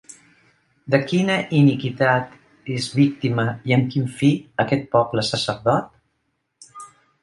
[0.95, 2.33] De quina iniquitat
[2.79, 4.35] és víctima, i amb quin fi,
[4.67, 6.87] aquest pobre sacerdot?